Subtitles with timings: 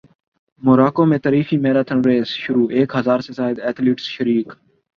[0.61, 4.47] موراکو میں تاریخی marathon race شروع ایک ہزار سے زائد ایتھلیٹس شریک